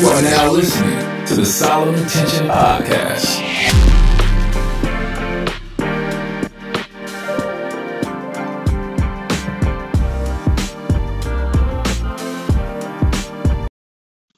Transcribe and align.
You 0.00 0.08
are 0.08 0.22
now 0.22 0.50
listening 0.50 1.26
to 1.26 1.34
the 1.36 1.46
Solid 1.46 1.94
Intention 1.96 2.48
Podcast. 2.48 3.40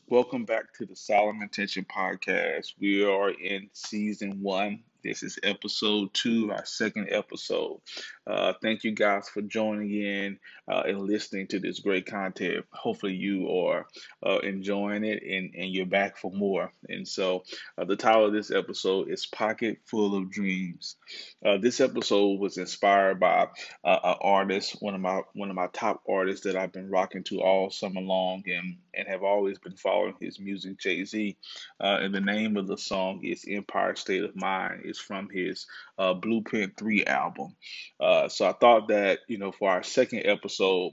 Welcome 0.08 0.44
back 0.44 0.74
to 0.74 0.84
the 0.84 0.94
Solomon 0.94 1.48
Tention 1.48 1.84
Podcast. 1.84 2.74
We 2.78 3.02
are 3.04 3.30
in 3.30 3.70
season 3.72 4.42
one. 4.42 4.82
This 5.06 5.22
is 5.22 5.38
episode 5.44 6.12
two, 6.14 6.50
our 6.50 6.64
second 6.66 7.10
episode. 7.12 7.80
Uh, 8.26 8.54
thank 8.60 8.82
you 8.82 8.90
guys 8.90 9.28
for 9.28 9.40
joining 9.40 9.92
in 9.92 10.40
uh, 10.68 10.82
and 10.84 10.98
listening 10.98 11.46
to 11.46 11.60
this 11.60 11.78
great 11.78 12.06
content. 12.06 12.64
Hopefully, 12.72 13.14
you 13.14 13.48
are 13.48 13.86
uh, 14.24 14.38
enjoying 14.38 15.04
it 15.04 15.22
and, 15.22 15.54
and 15.54 15.72
you're 15.72 15.86
back 15.86 16.16
for 16.16 16.32
more. 16.32 16.72
And 16.88 17.06
so, 17.06 17.44
uh, 17.78 17.84
the 17.84 17.94
title 17.94 18.26
of 18.26 18.32
this 18.32 18.50
episode 18.50 19.08
is 19.08 19.26
Pocket 19.26 19.78
Full 19.84 20.16
of 20.16 20.28
Dreams. 20.28 20.96
Uh, 21.44 21.58
this 21.58 21.80
episode 21.80 22.40
was 22.40 22.58
inspired 22.58 23.20
by 23.20 23.46
uh, 23.84 23.98
an 24.02 24.16
artist, 24.20 24.78
one 24.80 24.96
of 24.96 25.00
my 25.00 25.20
one 25.34 25.50
of 25.50 25.56
my 25.56 25.68
top 25.72 26.02
artists 26.08 26.46
that 26.46 26.56
I've 26.56 26.72
been 26.72 26.90
rocking 26.90 27.22
to 27.24 27.42
all 27.42 27.70
summer 27.70 28.00
long, 28.00 28.42
and 28.46 28.78
and 28.92 29.06
have 29.06 29.22
always 29.22 29.60
been 29.60 29.76
following 29.76 30.16
his 30.20 30.40
music, 30.40 30.80
Jay 30.80 31.04
Z. 31.04 31.36
and 31.78 32.12
the 32.12 32.20
name 32.20 32.56
of 32.56 32.66
the 32.66 32.78
song 32.78 33.22
is 33.22 33.44
Empire 33.48 33.94
State 33.94 34.24
of 34.24 34.34
Mind. 34.34 34.82
From 34.98 35.28
his 35.30 35.66
Blueprint 35.98 36.76
Three 36.76 37.04
album. 37.04 37.56
Uh, 38.00 38.28
so 38.28 38.48
I 38.48 38.52
thought 38.52 38.88
that, 38.88 39.20
you 39.28 39.38
know, 39.38 39.52
for 39.52 39.70
our 39.70 39.82
second 39.82 40.22
episode, 40.26 40.92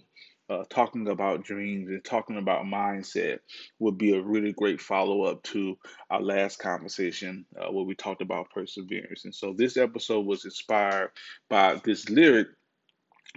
uh, 0.49 0.63
talking 0.69 1.07
about 1.07 1.43
dreams 1.43 1.89
and 1.89 2.03
talking 2.03 2.37
about 2.37 2.65
mindset 2.65 3.39
would 3.79 3.97
be 3.97 4.15
a 4.15 4.21
really 4.21 4.51
great 4.51 4.81
follow 4.81 5.23
up 5.23 5.41
to 5.43 5.77
our 6.09 6.21
last 6.21 6.59
conversation 6.59 7.45
uh, 7.57 7.71
where 7.71 7.85
we 7.85 7.95
talked 7.95 8.21
about 8.21 8.49
perseverance. 8.49 9.23
And 9.23 9.33
so 9.33 9.53
this 9.53 9.77
episode 9.77 10.25
was 10.25 10.43
inspired 10.43 11.11
by 11.49 11.79
this 11.85 12.09
lyric, 12.09 12.47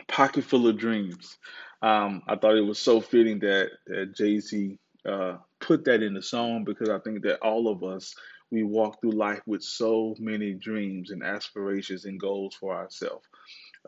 Pocket 0.09 0.45
Full 0.45 0.67
of 0.67 0.79
Dreams. 0.79 1.39
Um, 1.81 2.23
I 2.27 2.37
thought 2.37 2.57
it 2.57 2.67
was 2.67 2.79
so 2.79 3.01
fitting 3.01 3.39
that, 3.41 3.71
that 3.87 4.17
Jay 4.17 4.41
Z 4.41 4.77
uh, 5.09 5.37
put 5.61 5.85
that 5.85 6.03
in 6.03 6.15
the 6.15 6.23
song 6.23 6.65
because 6.65 6.89
I 6.89 6.99
think 6.99 7.23
that 7.23 7.39
all 7.41 7.69
of 7.69 7.85
us 7.85 8.15
we 8.51 8.63
walk 8.63 9.01
through 9.01 9.13
life 9.13 9.43
with 9.47 9.63
so 9.63 10.15
many 10.19 10.55
dreams 10.55 11.11
and 11.11 11.23
aspirations 11.23 12.05
and 12.05 12.21
goals 12.21 12.55
for 12.55 12.75
ourselves 12.77 13.25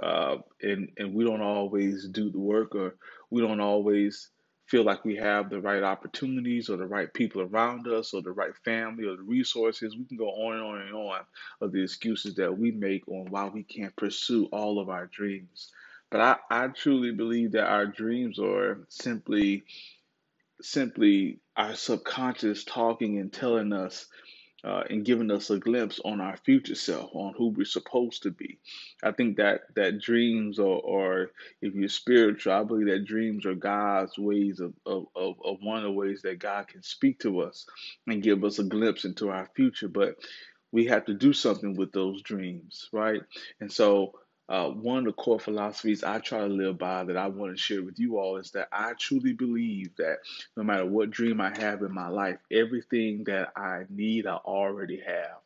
uh, 0.03 0.39
and 0.62 0.91
and 0.98 1.14
we 1.14 1.25
don't 1.25 1.42
always 1.42 2.09
do 2.09 2.31
the 2.31 2.39
work, 2.39 2.75
or 2.75 2.97
we 3.31 3.41
don't 3.41 3.61
always 3.61 4.31
feel 4.67 4.84
like 4.84 5.05
we 5.05 5.17
have 5.17 5.51
the 5.51 5.61
right 5.61 5.83
opportunities 5.83 6.69
or 6.69 6.77
the 6.77 6.86
right 6.86 7.12
people 7.14 7.42
around 7.42 7.89
us 7.89 8.12
or 8.14 8.23
the 8.23 8.33
right 8.33 8.56
family 8.64 9.06
or 9.06 9.17
the 9.17 9.23
resources. 9.23 9.97
We 9.97 10.05
can 10.05 10.19
go 10.19 10.29
on 10.29 10.55
and 10.56 10.64
on 10.64 10.81
and 10.83 10.95
on 10.95 11.20
of 11.62 11.73
the 11.73 11.83
excuses 11.83 12.34
that 12.36 12.59
we 12.59 12.73
make 12.73 13.09
on 13.09 13.29
why 13.31 13.47
we 13.47 13.62
can't 13.62 13.97
pursue 13.97 14.47
all 14.53 14.81
of 14.81 14.91
our 14.91 15.06
dreams. 15.06 15.73
But 16.11 16.20
I, 16.20 16.36
I 16.64 16.69
truly 16.69 17.12
believe 17.12 17.53
that 17.53 17.67
our 17.69 17.86
dreams 17.86 18.39
are 18.39 18.81
simply 18.89 19.64
simply 20.62 21.41
our 21.56 21.75
subconscious 21.75 22.64
talking 22.64 23.19
and 23.19 23.33
telling 23.33 23.73
us 23.73 24.06
uh, 24.64 24.83
and 24.91 25.05
giving 25.05 25.31
us 25.31 25.51
a 25.51 25.59
glimpse 25.59 26.01
on 26.05 26.20
our 26.20 26.37
future 26.37 26.75
self, 26.75 27.11
on 27.14 27.34
who 27.37 27.48
we're 27.48 27.64
supposed 27.64 28.25
to 28.25 28.31
be. 28.31 28.59
I 29.03 29.12
think 29.12 29.37
that 29.37 29.62
that 29.77 30.01
dreams, 30.01 30.59
or, 30.59 30.81
or 30.81 31.31
if 31.62 31.75
you're 31.75 31.89
spiritual, 31.89 32.53
I 32.53 32.64
believe 32.64 32.89
that 32.89 33.05
dreams 33.05 33.47
are 33.47 33.55
God's 33.55 34.19
ways 34.19 34.61
of, 34.61 34.75
of, 34.84 35.06
of, 35.14 35.36
of 35.45 35.59
one 35.62 35.79
of 35.79 35.84
the 35.84 35.92
ways 35.92 36.23
that 36.23 36.39
God 36.41 36.69
can 36.69 36.83
speak 36.83 37.20
to 37.20 37.41
us 37.41 37.67
and 38.06 38.23
give 38.23 38.45
us 38.45 38.59
a 38.59 38.64
glimpse 38.64 39.05
into 39.05 39.31
our 39.31 39.48
future. 39.55 39.89
But 39.89 40.17
we 40.73 40.86
have 40.86 41.06
to 41.06 41.14
do 41.14 41.33
something 41.33 41.77
with 41.77 41.92
those 41.92 42.23
dreams, 42.23 42.89
right? 42.92 43.23
And 43.61 43.73
so 43.73 44.14
uh, 44.49 44.69
one 44.71 44.99
of 44.99 45.05
the 45.05 45.13
core 45.13 45.39
philosophies 45.41 46.03
I 46.03 46.19
try 46.20 46.41
to 46.41 46.47
live 46.47 46.79
by 46.79 47.05
that 47.05 47.17
I 47.17 47.29
want 47.29 47.55
to 47.55 47.63
share 47.63 47.83
with 47.83 47.98
you 47.98 48.19
all 48.19 48.39
is 48.39 48.51
that 48.53 48.69
I 48.73 48.95
truly 48.95 49.33
believe 49.33 49.95
that 49.97 50.19
no 50.57 50.63
matter 50.63 50.86
what 50.86 51.11
dream 51.11 51.41
I 51.41 51.57
have 51.59 51.83
in 51.83 51.92
my 51.92 52.09
life, 52.09 52.39
everything 52.51 53.25
that 53.25 53.53
I 53.57 53.83
need, 53.91 54.27
I 54.27 54.37
already 54.37 55.01
have. 55.07 55.39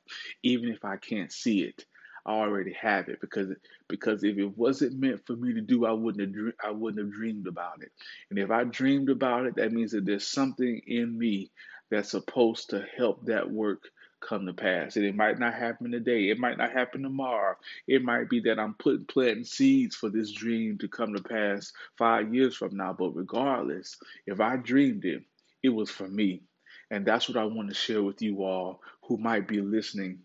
Even 0.43 0.69
if 0.71 0.85
I 0.85 0.97
can't 0.97 1.33
see 1.33 1.63
it, 1.63 1.85
I 2.25 2.33
already 2.33 2.73
have 2.75 3.09
it 3.09 3.21
because 3.21 3.51
because 3.89 4.23
if 4.23 4.39
it 4.39 4.57
wasn't 4.57 5.01
meant 5.01 5.27
for 5.27 5.35
me 5.35 5.55
to 5.55 5.61
do, 5.61 5.85
I 5.85 5.93
wouldn't 5.93 6.37
have 6.37 6.55
I 6.65 6.71
wouldn't 6.71 7.05
have 7.05 7.13
dreamed 7.13 7.49
about 7.49 7.83
it. 7.83 7.91
And 8.31 8.39
if 8.39 8.51
I 8.51 8.65
dreamed 8.65 9.11
about 9.11 9.47
it, 9.47 9.57
that 9.57 9.73
means 9.73 9.93
that 9.93 10.07
there's 10.07 10.27
something 10.27 10.81
in 10.87 11.19
me 11.19 11.51
that's 11.91 12.11
supposed 12.11 12.71
to 12.71 12.87
help 12.97 13.27
that 13.27 13.51
work 13.51 13.83
come 14.23 14.47
to 14.47 14.55
pass. 14.55 14.97
And 14.97 15.05
it 15.05 15.15
might 15.17 15.39
not 15.39 15.55
happen 15.55 15.91
today. 15.91 16.31
It 16.31 16.39
might 16.39 16.59
not 16.59 16.73
happen 16.73 17.03
tomorrow. 17.03 17.57
It 17.87 18.03
might 18.03 18.31
be 18.31 18.41
that 18.41 18.59
I'm 18.59 18.75
putting 18.75 19.05
planting 19.05 19.45
seeds 19.45 19.97
for 19.97 20.09
this 20.09 20.33
dream 20.33 20.79
to 20.79 20.89
come 20.89 21.15
to 21.15 21.23
pass 21.23 21.73
five 21.99 22.35
years 22.35 22.57
from 22.57 22.77
now. 22.77 22.95
But 22.99 23.17
regardless, 23.17 23.99
if 24.27 24.41
I 24.41 24.57
dreamed 24.57 25.05
it, 25.05 25.23
it 25.63 25.71
was 25.71 25.91
for 25.91 26.09
me. 26.09 26.43
And 26.91 27.07
that's 27.07 27.29
what 27.29 27.39
I 27.39 27.45
want 27.45 27.69
to 27.69 27.75
share 27.75 28.03
with 28.03 28.23
you 28.23 28.45
all 28.45 28.81
who 29.05 29.17
might 29.17 29.49
be 29.49 29.61
listening 29.61 30.21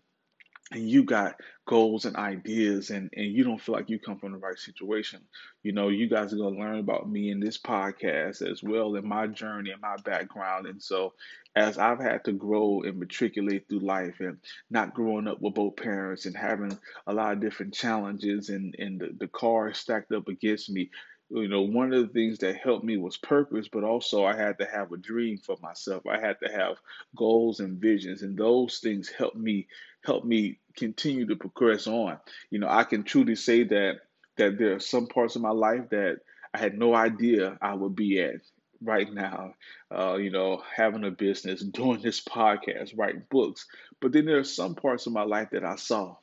and 0.72 0.88
you 0.88 1.02
got 1.02 1.40
goals 1.66 2.04
and 2.04 2.16
ideas 2.16 2.90
and, 2.90 3.10
and 3.14 3.26
you 3.26 3.42
don't 3.44 3.60
feel 3.60 3.74
like 3.74 3.88
you 3.88 3.98
come 3.98 4.18
from 4.18 4.32
the 4.32 4.38
right 4.38 4.58
situation. 4.58 5.20
You 5.62 5.72
know, 5.72 5.88
you 5.88 6.08
guys 6.08 6.32
are 6.32 6.36
going 6.36 6.54
to 6.54 6.60
learn 6.60 6.78
about 6.78 7.08
me 7.08 7.30
in 7.30 7.40
this 7.40 7.58
podcast 7.58 8.42
as 8.48 8.62
well 8.62 8.94
in 8.94 9.06
my 9.08 9.26
journey 9.26 9.70
and 9.70 9.80
my 9.80 9.96
background. 10.04 10.66
And 10.66 10.82
so, 10.82 11.14
as 11.56 11.78
I've 11.78 12.00
had 12.00 12.24
to 12.24 12.32
grow 12.32 12.82
and 12.82 12.98
matriculate 12.98 13.68
through 13.68 13.80
life 13.80 14.20
and 14.20 14.38
not 14.70 14.94
growing 14.94 15.26
up 15.26 15.40
with 15.40 15.54
both 15.54 15.76
parents 15.76 16.26
and 16.26 16.36
having 16.36 16.78
a 17.06 17.12
lot 17.12 17.32
of 17.32 17.40
different 17.40 17.74
challenges 17.74 18.50
and, 18.50 18.74
and 18.78 19.00
the, 19.00 19.14
the 19.18 19.28
car 19.28 19.72
stacked 19.72 20.12
up 20.12 20.28
against 20.28 20.70
me, 20.70 20.90
you 21.30 21.48
know, 21.48 21.62
one 21.62 21.92
of 21.92 22.06
the 22.06 22.12
things 22.12 22.38
that 22.38 22.56
helped 22.56 22.84
me 22.84 22.96
was 22.96 23.16
purpose, 23.16 23.68
but 23.68 23.84
also 23.84 24.24
I 24.24 24.36
had 24.36 24.58
to 24.58 24.66
have 24.66 24.92
a 24.92 24.96
dream 24.96 25.38
for 25.38 25.56
myself. 25.60 26.06
I 26.06 26.18
had 26.18 26.36
to 26.42 26.50
have 26.50 26.76
goals 27.16 27.60
and 27.60 27.78
visions, 27.78 28.22
and 28.22 28.36
those 28.36 28.78
things 28.78 29.08
helped 29.08 29.36
me 29.36 29.66
help 30.08 30.24
me 30.24 30.58
continue 30.74 31.26
to 31.26 31.36
progress 31.36 31.86
on. 31.86 32.18
You 32.50 32.60
know, 32.60 32.68
I 32.68 32.84
can 32.84 33.04
truly 33.04 33.34
say 33.36 33.64
that 33.64 33.96
that 34.38 34.56
there 34.58 34.74
are 34.76 34.80
some 34.80 35.06
parts 35.06 35.36
of 35.36 35.42
my 35.42 35.50
life 35.50 35.90
that 35.90 36.20
I 36.54 36.58
had 36.58 36.78
no 36.78 36.94
idea 36.94 37.58
I 37.60 37.74
would 37.74 37.94
be 37.94 38.20
at 38.22 38.36
right 38.80 39.12
now. 39.12 39.54
Uh, 39.94 40.14
you 40.14 40.30
know, 40.30 40.62
having 40.74 41.04
a 41.04 41.10
business, 41.10 41.62
doing 41.62 42.00
this 42.00 42.22
podcast, 42.22 42.96
writing 42.96 43.24
books. 43.30 43.66
But 44.00 44.12
then 44.12 44.24
there 44.24 44.38
are 44.38 44.44
some 44.44 44.76
parts 44.76 45.06
of 45.06 45.12
my 45.12 45.24
life 45.24 45.50
that 45.50 45.64
I 45.64 45.76
saw 45.76 46.16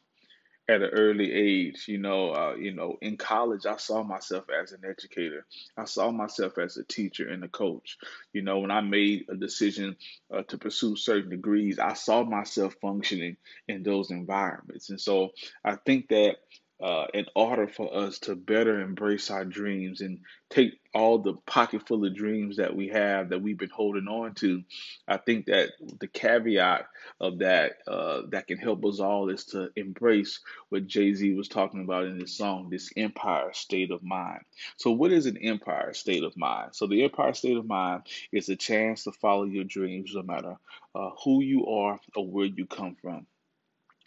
at 0.68 0.82
an 0.82 0.90
early 0.90 1.32
age. 1.32 1.86
You 1.88 1.98
know, 1.98 2.32
uh, 2.32 2.56
you 2.56 2.74
know, 2.74 2.98
in 3.02 3.18
college, 3.18 3.66
I 3.66 3.78
saw 3.78 4.04
myself 4.04 4.46
as 4.50 4.72
an 4.72 4.82
educator. 4.88 5.46
I 5.78 5.86
saw 5.86 6.12
myself 6.12 6.58
as 6.58 6.78
a 6.78 6.84
teacher 6.84 7.28
and 7.30 7.44
a 7.44 7.48
coach. 7.48 7.98
You 8.34 8.42
know, 8.42 8.60
when 8.60 8.72
I 8.72 8.82
made 8.82 9.26
a 9.30 9.36
decision 9.36 9.96
uh, 10.34 10.44
to 10.44 10.58
pursue 10.58 10.96
certain 10.96 11.30
degrees, 11.30 11.80
I 11.80 11.94
saw 11.94 12.24
myself 12.24 12.76
functioning 12.82 13.38
in 13.68 13.84
those 13.84 14.12
environments. 14.12 14.90
And 14.90 15.00
so 15.00 15.32
I 15.64 15.76
think 15.76 16.10
that 16.10 16.38
uh, 16.86 17.08
in 17.16 17.26
order 17.36 17.68
for 17.68 17.92
us 17.96 18.20
to 18.20 18.36
better 18.36 18.80
embrace 18.80 19.32
our 19.32 19.44
dreams 19.44 20.02
and 20.02 20.20
take 20.52 20.80
all 20.94 21.18
the 21.18 21.34
pocket 21.48 21.88
full 21.88 22.06
of 22.06 22.16
dreams 22.16 22.58
that 22.58 22.76
we 22.76 22.90
have 22.90 23.30
that 23.30 23.42
we've 23.42 23.58
been 23.58 23.72
holding 23.72 24.08
on 24.08 24.36
to, 24.36 24.62
I 25.08 25.18
think 25.18 25.48
that 25.48 25.72
the 26.00 26.08
caveat 26.08 26.86
of 27.20 27.40
that 27.40 27.78
uh, 27.88 28.22
that 28.30 28.46
can 28.46 28.60
help 28.60 28.86
us 28.86 29.00
all 29.00 29.30
is 29.30 29.46
to 29.46 29.72
embrace 29.76 30.42
what 30.70 30.86
Jay 30.86 31.12
Z 31.16 31.34
was 31.34 31.48
talking 31.48 31.82
about 31.82 32.06
in 32.06 32.20
his 32.20 32.38
song, 32.38 32.70
this 32.70 32.92
empire 32.96 33.50
state 33.54 33.90
of 33.90 34.04
mind. 34.04 34.42
So, 34.78 34.92
what 34.92 35.12
is 35.12 35.26
an 35.26 35.38
empire 35.38 35.92
state 35.96 36.24
of 36.24 36.38
mind? 36.38 36.76
So, 36.76 36.86
the 36.86 37.04
empire 37.04 37.34
state 37.34 37.58
of 37.58 37.66
mind 37.66 38.04
is 38.32 38.48
a 38.50 38.56
chance 38.56 39.06
to 39.06 39.12
follow 39.12 39.46
your 39.46 39.64
dreams 39.64 40.12
no 40.14 40.22
matter 40.22 40.58
uh, 40.94 41.10
who 41.24 41.42
you 41.42 41.66
are 41.66 42.00
or 42.16 42.28
where 42.28 42.46
you 42.46 42.68
come 42.68 42.96
from 43.02 43.26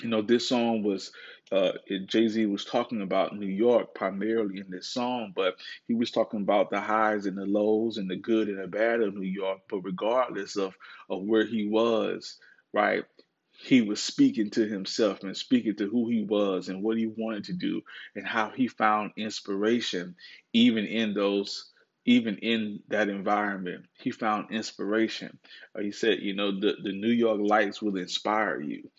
you 0.02 0.08
know, 0.08 0.22
this 0.22 0.48
song 0.48 0.82
was 0.82 1.12
uh, 1.50 1.72
Jay 2.06 2.28
Z 2.28 2.46
was 2.46 2.64
talking 2.64 3.02
about 3.02 3.36
New 3.36 3.46
York 3.46 3.94
primarily 3.94 4.60
in 4.60 4.70
this 4.70 4.86
song, 4.86 5.32
but 5.34 5.56
he 5.86 5.94
was 5.94 6.10
talking 6.10 6.42
about 6.42 6.70
the 6.70 6.80
highs 6.80 7.26
and 7.26 7.36
the 7.36 7.46
lows 7.46 7.96
and 7.96 8.08
the 8.08 8.16
good 8.16 8.48
and 8.48 8.58
the 8.58 8.68
bad 8.68 9.00
of 9.00 9.14
New 9.14 9.26
York. 9.26 9.60
But 9.68 9.80
regardless 9.80 10.56
of 10.56 10.74
of 11.08 11.22
where 11.22 11.46
he 11.46 11.66
was, 11.66 12.38
right, 12.72 13.04
he 13.50 13.80
was 13.80 14.00
speaking 14.00 14.50
to 14.50 14.66
himself 14.66 15.22
and 15.24 15.36
speaking 15.36 15.74
to 15.76 15.88
who 15.88 16.08
he 16.08 16.22
was 16.22 16.68
and 16.68 16.82
what 16.82 16.96
he 16.96 17.06
wanted 17.06 17.44
to 17.44 17.54
do 17.54 17.82
and 18.14 18.26
how 18.26 18.50
he 18.50 18.68
found 18.68 19.12
inspiration 19.16 20.14
even 20.52 20.84
in 20.84 21.14
those 21.14 21.72
even 22.04 22.38
in 22.38 22.80
that 22.88 23.08
environment. 23.08 23.84
He 23.98 24.12
found 24.12 24.50
inspiration. 24.50 25.38
Uh, 25.74 25.80
he 25.80 25.90
said 25.90 26.20
you 26.20 26.34
know 26.34 26.52
the, 26.52 26.76
the 26.82 26.92
new 26.92 27.10
york 27.10 27.40
lights 27.42 27.82
will 27.82 27.96
inspire 27.96 28.60
you 28.60 28.90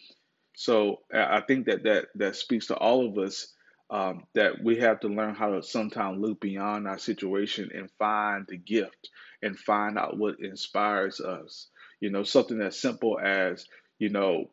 so 0.60 1.00
I 1.14 1.40
think 1.40 1.68
that 1.68 1.84
that 1.84 2.08
that 2.16 2.36
speaks 2.36 2.68
to 2.68 2.76
all 2.76 3.08
of 3.08 3.18
us 3.18 3.54
um, 3.90 4.26
that 4.36 4.62
we 4.62 4.76
have 4.80 5.00
to 5.00 5.08
learn 5.08 5.34
how 5.34 5.52
to 5.52 5.64
sometimes 5.64 6.20
look 6.20 6.42
beyond 6.42 6.86
our 6.86 6.98
situation 6.98 7.70
and 7.74 7.90
find 7.98 8.46
the 8.46 8.58
gift 8.58 9.10
and 9.42 9.58
find 9.58 9.98
out 9.98 10.18
what 10.18 10.42
inspires 10.42 11.22
us. 11.22 11.68
You 12.02 12.10
know, 12.10 12.24
something 12.24 12.60
as 12.60 12.78
simple 12.78 13.18
as, 13.18 13.68
you 14.00 14.10
know, 14.10 14.52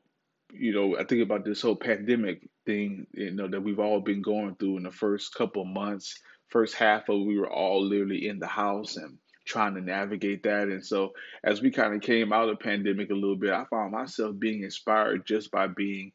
you 0.53 0.73
know, 0.73 0.97
I 0.97 1.03
think 1.03 1.23
about 1.23 1.44
this 1.44 1.61
whole 1.61 1.75
pandemic 1.75 2.49
thing, 2.67 3.08
you 3.12 3.32
know, 3.32 3.49
that 3.49 3.64
we've 3.64 3.81
all 3.81 3.99
been 3.99 4.23
going 4.23 4.55
through 4.55 4.76
in 4.76 4.85
the 4.85 4.93
first 4.93 5.35
couple 5.35 5.64
months. 5.64 6.20
First 6.50 6.76
half 6.76 7.08
of 7.08 7.20
we 7.20 7.37
were 7.37 7.50
all 7.50 7.85
literally 7.85 8.29
in 8.29 8.38
the 8.38 8.47
house 8.47 8.97
and 8.97 9.19
trying 9.46 9.75
to 9.75 9.81
navigate 9.81 10.43
that. 10.43 10.69
And 10.69 10.84
so 10.84 11.14
as 11.43 11.62
we 11.62 11.70
kind 11.70 11.94
of 11.94 12.02
came 12.02 12.32
out 12.32 12.48
of 12.48 12.58
the 12.58 12.64
pandemic 12.64 13.10
a 13.10 13.14
little 13.14 13.37
bit, 13.37 13.52
I 13.52 13.64
found 13.64 13.93
myself 13.93 14.38
being 14.38 14.62
inspired 14.62 15.25
just 15.25 15.50
by 15.50 15.69
being 15.69 16.12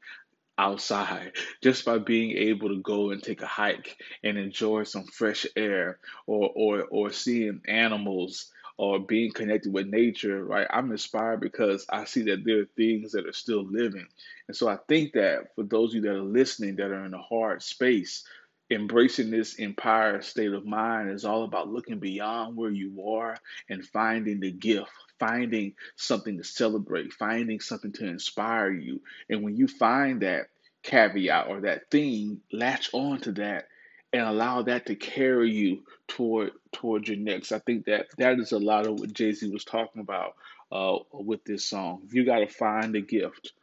outside 0.58 1.32
just 1.64 1.86
by 1.86 1.98
being 1.98 2.32
able 2.38 2.70
to 2.70 2.82
go 2.82 3.12
and 3.12 3.24
take 3.24 3.42
a 3.42 3.48
hike 3.48 3.98
and 4.24 4.38
enjoy 4.38 4.84
some 4.84 5.06
fresh 5.06 5.46
air 5.56 5.98
or 6.28 6.52
or 6.56 6.84
or 6.92 7.12
seeing 7.12 7.62
animals 7.68 8.52
or 8.78 9.00
being 9.00 9.32
connected 9.32 9.72
with 9.72 9.88
nature 9.88 10.44
right 10.44 10.68
i'm 10.70 10.92
inspired 10.92 11.40
because 11.40 11.86
i 11.90 12.04
see 12.04 12.24
that 12.24 12.44
there 12.46 12.62
are 12.62 12.70
things 12.76 13.14
that 13.14 13.26
are 13.26 13.34
still 13.34 13.64
living 13.64 14.08
and 14.48 14.58
so 14.58 14.68
i 14.68 14.78
think 14.88 15.14
that 15.14 15.56
for 15.56 15.64
those 15.64 15.92
of 15.92 15.96
you 15.96 16.02
that 16.02 16.16
are 16.16 16.22
listening 16.22 16.76
that 16.76 16.92
are 16.92 17.06
in 17.06 17.14
a 17.14 17.22
hard 17.22 17.64
space 17.64 18.26
embracing 18.72 19.32
this 19.32 19.60
empire 19.60 20.22
state 20.22 20.54
of 20.54 20.66
mind 20.66 21.12
is 21.12 21.26
all 21.26 21.44
about 21.44 21.70
looking 21.70 22.00
beyond 22.00 22.56
where 22.58 22.72
you 22.72 23.04
are 23.08 23.38
and 23.70 23.86
finding 23.86 24.40
the 24.40 24.52
gift 24.52 24.92
finding 25.20 25.74
something 25.98 26.38
to 26.38 26.44
celebrate 26.44 27.14
finding 27.14 27.60
something 27.60 27.92
to 27.92 28.08
inspire 28.08 28.72
you 28.72 29.02
and 29.30 29.44
when 29.44 29.56
you 29.56 29.68
find 29.68 30.22
that 30.22 30.48
caveat 30.84 31.48
or 31.48 31.62
that 31.62 31.90
thing, 31.92 32.42
latch 32.52 32.90
on 32.94 33.20
to 33.22 33.32
that 33.34 33.68
and 34.14 34.24
allow 34.24 34.62
that 34.64 34.86
to 34.88 34.96
carry 34.96 35.52
you 35.52 35.84
toward 36.08 36.52
toward 36.72 37.08
your 37.08 37.18
next. 37.18 37.52
I 37.52 37.60
think 37.60 37.86
that 37.86 38.08
that 38.18 38.40
is 38.40 38.52
a 38.52 38.60
lot 38.60 38.88
of 38.88 39.00
what 39.00 39.14
Jay 39.14 39.32
Z 39.32 39.50
was 39.50 39.64
talking 39.66 40.02
about 40.02 40.36
uh, 40.72 40.98
with 41.14 41.44
this 41.46 41.66
song. 41.66 42.08
You 42.12 42.26
got 42.26 42.40
to 42.40 42.48
find 42.48 42.96
a 42.96 43.02
gift. 43.02 43.54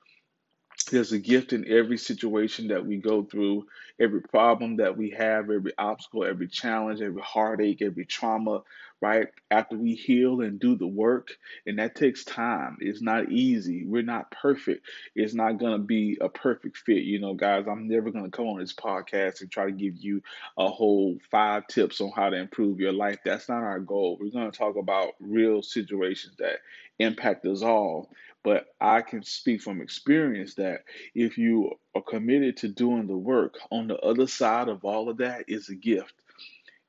There's 0.90 1.12
a 1.12 1.19
gift 1.19 1.52
in 1.52 1.67
every 1.70 1.99
situation 1.99 2.69
that 2.69 2.87
we 2.87 2.96
go 2.96 3.23
through, 3.23 3.67
every 4.00 4.23
problem 4.23 4.76
that 4.76 4.96
we 4.96 5.11
have, 5.11 5.50
every 5.50 5.73
obstacle, 5.79 6.25
every 6.25 6.49
challenge, 6.49 7.00
every 7.00 7.23
heartache, 7.23 7.82
every 7.82 8.05
trauma, 8.05 8.62
right? 9.00 9.29
After 9.50 9.76
we 9.76 9.94
heal 9.94 10.40
and 10.40 10.58
do 10.58 10.76
the 10.76 10.87
work, 10.87 11.37
and 11.67 11.79
that 11.79 11.94
takes 11.94 12.25
time. 12.25 12.79
It's 12.81 13.02
not 13.02 13.31
easy. 13.31 13.85
We're 13.85 14.02
not 14.02 14.31
perfect. 14.31 14.87
It's 15.14 15.35
not 15.35 15.58
going 15.58 15.73
to 15.73 15.79
be 15.79 16.19
a 16.20 16.29
perfect 16.29 16.79
fit. 16.79 17.05
You 17.05 17.20
know, 17.20 17.35
guys, 17.35 17.67
I'm 17.69 17.88
never 17.88 18.11
going 18.11 18.25
to 18.25 18.31
come 18.31 18.46
on 18.46 18.61
this 18.61 18.75
podcast 18.75 19.40
and 19.40 19.50
try 19.50 19.67
to 19.67 19.73
give 19.73 19.96
you 19.99 20.23
a 20.56 20.69
whole 20.69 21.19
five 21.31 21.67
tips 21.69 22.00
on 22.00 22.11
how 22.14 22.31
to 22.31 22.37
improve 22.37 22.81
your 22.81 22.93
life. 22.93 23.19
That's 23.25 23.49
not 23.49 23.62
our 23.62 23.81
goal. 23.81 24.19
We're 24.20 24.31
going 24.31 24.50
to 24.50 24.58
talk 24.58 24.76
about 24.76 25.14
real 25.20 25.62
situations 25.62 26.37
that 26.38 26.56
impact 26.99 27.46
us 27.46 27.62
all. 27.62 28.11
But 28.48 28.64
I 28.80 29.02
can 29.02 29.22
speak 29.24 29.60
from 29.60 29.82
experience 29.82 30.54
that 30.54 30.84
if 31.14 31.36
you 31.36 31.72
are 31.94 32.00
committed 32.00 32.56
to 32.58 32.68
doing 32.68 33.06
the 33.06 33.14
work, 33.14 33.58
on 33.70 33.88
the 33.88 33.98
other 33.98 34.26
side 34.26 34.68
of 34.68 34.86
all 34.86 35.10
of 35.10 35.18
that 35.18 35.44
is 35.48 35.68
a 35.68 35.74
gift. 35.74 36.14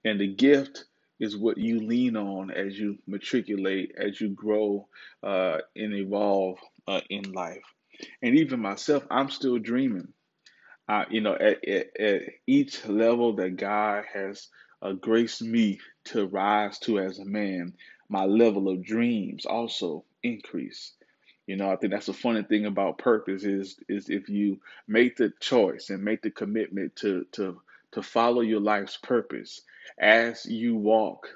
And 0.06 0.22
the 0.22 0.34
gift 0.34 0.86
is 1.20 1.36
what 1.36 1.58
you 1.58 1.82
lean 1.82 2.16
on 2.16 2.50
as 2.50 2.80
you 2.80 3.00
matriculate, 3.08 3.92
as 3.98 4.22
you 4.22 4.30
grow 4.30 4.88
uh, 5.22 5.58
and 5.76 5.94
evolve 5.94 6.60
uh, 6.88 7.02
in 7.10 7.30
life. 7.34 7.66
And 8.22 8.38
even 8.38 8.62
myself, 8.62 9.06
I'm 9.12 9.30
still 9.30 9.60
dreaming. 9.60 10.14
Uh, 10.88 11.04
you 11.10 11.20
know, 11.20 11.34
at, 11.34 11.68
at, 11.68 12.00
at, 12.00 12.22
each 12.48 12.88
level 12.88 13.36
that 13.36 13.58
God 13.58 14.06
has 14.14 14.48
uh, 14.82 14.94
graced 14.94 15.42
me 15.42 15.82
to 16.06 16.26
rise 16.26 16.80
to 16.80 17.00
as 17.00 17.20
a 17.20 17.26
man, 17.26 17.74
my 18.08 18.24
level 18.24 18.70
of 18.70 18.82
dreams 18.82 19.46
also 19.46 20.06
increase. 20.24 20.94
You 21.50 21.56
know, 21.56 21.72
I 21.72 21.78
think 21.78 21.92
that's 21.92 22.06
the 22.06 22.14
funny 22.14 22.44
thing 22.44 22.68
about 22.68 23.00
purpose 23.00 23.44
is 23.44 23.80
is 23.90 24.08
if 24.12 24.30
you 24.30 24.60
make 24.88 25.18
the 25.18 25.34
choice 25.40 25.90
and 25.90 26.04
make 26.04 26.22
the 26.22 26.30
commitment 26.30 26.96
to 26.98 27.26
to 27.32 27.60
to 27.94 28.04
follow 28.04 28.42
your 28.42 28.60
life's 28.60 28.98
purpose 28.98 29.62
as 29.98 30.46
you 30.46 30.76
walk, 30.76 31.28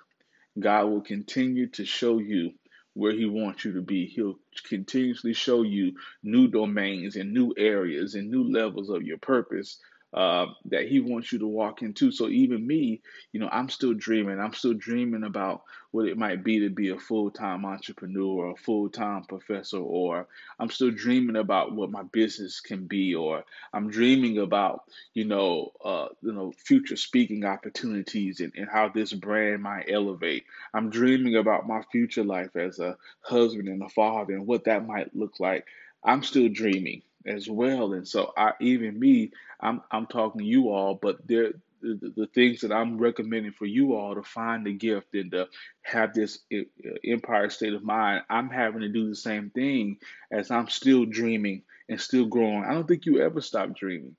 God 0.60 0.86
will 0.86 1.02
continue 1.02 1.66
to 1.70 1.84
show 1.84 2.20
you 2.20 2.52
where 2.94 3.14
he 3.14 3.26
wants 3.26 3.66
you 3.66 3.74
to 3.74 3.82
be. 3.82 4.06
He'll 4.06 4.38
continuously 4.70 5.34
show 5.34 5.64
you 5.64 5.94
new 6.22 6.48
domains 6.48 7.16
and 7.16 7.34
new 7.34 7.52
areas 7.58 8.14
and 8.14 8.30
new 8.30 8.44
levels 8.44 8.90
of 8.92 9.02
your 9.02 9.18
purpose 9.18 9.80
uh, 10.14 10.46
that 10.66 10.88
he 10.88 11.00
wants 11.00 11.32
you 11.32 11.40
to 11.40 11.48
walk 11.48 11.82
into. 11.82 12.12
So 12.12 12.28
even 12.28 12.66
me, 12.66 13.02
you 13.32 13.40
know, 13.40 13.50
I'm 13.52 13.70
still 13.70 13.94
dreaming. 13.94 14.40
I'm 14.40 14.54
still 14.54 14.74
dreaming 14.74 15.24
about 15.24 15.64
what 15.92 16.08
it 16.08 16.18
might 16.18 16.44
be 16.44 16.60
to 16.60 16.70
be 16.70 16.90
a 16.90 17.00
full-time 17.00 17.66
entrepreneur 17.66 18.46
or 18.46 18.52
a 18.52 18.56
full-time 18.56 19.24
professor, 19.24 19.78
or 19.78 20.28
I'm 20.60 20.70
still 20.70 20.92
dreaming 20.92 21.36
about 21.36 21.74
what 21.74 21.92
my 21.92 22.04
business 22.04 22.62
can 22.62 22.86
be, 22.88 23.16
or 23.16 23.44
I'm 23.74 23.90
dreaming 23.90 24.40
about, 24.40 24.84
you 25.14 25.26
know, 25.26 25.72
uh, 25.84 26.08
you 26.22 26.32
know, 26.32 26.52
future 26.52 26.96
speaking 26.96 27.46
opportunities 27.46 28.40
and, 28.40 28.54
and 28.56 28.68
how 28.70 28.90
this 28.90 29.14
brand 29.14 29.62
might 29.64 29.90
elevate. 29.90 30.46
I'm 30.74 30.90
dreaming 30.90 31.36
about 31.36 31.68
my 31.68 31.84
future 31.92 32.24
life 32.24 32.56
as 32.56 32.80
a 32.80 32.98
husband 33.22 33.68
and 33.68 33.82
a 33.84 33.90
father 33.90 34.34
and 34.34 34.48
what 34.48 34.66
that 34.66 34.88
might 34.88 35.16
look 35.16 35.40
like. 35.40 35.66
I'm 36.04 36.24
still 36.24 36.50
dreaming 36.50 37.02
as 37.26 37.50
well. 37.50 37.94
And 37.94 38.08
so 38.08 38.34
I 38.36 38.54
even 38.62 39.00
me, 39.00 39.32
I'm 39.60 39.82
I'm 39.92 40.08
talking 40.08 40.40
to 40.40 40.46
you 40.46 40.70
all, 40.70 40.96
but 40.96 41.26
there 41.28 41.54
the, 41.84 42.14
the 42.16 42.28
things 42.28 42.62
that 42.62 42.72
I'm 42.72 42.98
recommending 42.98 43.52
for 43.52 43.66
you 43.66 43.94
all 43.96 44.16
to 44.16 44.24
find 44.24 44.66
the 44.66 44.74
gift 44.74 45.14
and 45.14 45.32
to 45.32 45.50
have 45.82 46.14
this 46.14 46.40
uh, 46.54 46.62
empire 47.06 47.50
state 47.50 47.74
of 47.74 47.84
mind, 47.84 48.24
I'm 48.30 48.50
having 48.50 48.82
to 48.82 48.90
do 48.90 49.10
the 49.10 49.16
same 49.16 49.50
thing 49.50 49.98
as 50.32 50.50
I'm 50.50 50.70
still 50.70 51.06
dreaming 51.06 51.64
and 51.90 52.00
still 52.00 52.26
growing. 52.26 52.64
I 52.64 52.74
don't 52.74 52.88
think 52.88 53.06
you 53.06 53.22
ever 53.22 53.42
stop 53.42 53.76
dreaming. 53.76 54.16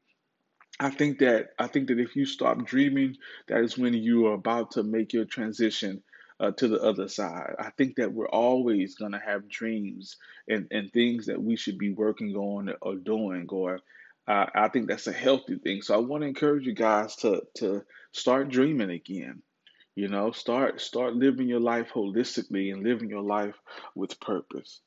I 0.78 0.90
think 0.90 1.20
that 1.20 1.50
I 1.58 1.68
think 1.68 1.88
that 1.88 2.00
if 2.00 2.16
you 2.16 2.26
stop 2.26 2.64
dreaming, 2.66 3.16
that 3.46 3.60
is 3.60 3.78
when 3.78 3.94
you 3.94 4.26
are 4.26 4.34
about 4.34 4.72
to 4.72 4.82
make 4.82 5.12
your 5.12 5.24
transition 5.24 6.02
uh, 6.40 6.50
to 6.52 6.68
the 6.68 6.80
other 6.80 7.08
side. 7.08 7.54
I 7.58 7.70
think 7.70 7.96
that 7.96 8.12
we're 8.12 8.28
always 8.28 8.94
going 8.96 9.12
to 9.12 9.22
have 9.24 9.48
dreams 9.48 10.16
and, 10.48 10.66
and 10.70 10.90
things 10.92 11.26
that 11.26 11.42
we 11.42 11.56
should 11.56 11.78
be 11.78 11.92
working 11.92 12.34
on 12.34 12.72
or 12.82 12.96
doing, 12.96 13.46
or 13.50 13.80
uh, 14.26 14.46
I 14.54 14.68
think 14.68 14.88
that's 14.88 15.06
a 15.06 15.12
healthy 15.12 15.56
thing. 15.56 15.82
So 15.82 15.94
I 15.94 15.98
want 15.98 16.22
to 16.22 16.28
encourage 16.28 16.66
you 16.66 16.74
guys 16.74 17.16
to 17.16 17.42
to 17.56 17.84
start 18.12 18.48
dreaming 18.48 18.90
again. 18.90 19.42
You 19.94 20.08
know, 20.08 20.32
start 20.32 20.80
start 20.80 21.14
living 21.14 21.48
your 21.48 21.60
life 21.60 21.90
holistically 21.94 22.72
and 22.72 22.82
living 22.82 23.10
your 23.10 23.22
life 23.22 23.54
with 23.94 24.18
purpose. 24.20 24.80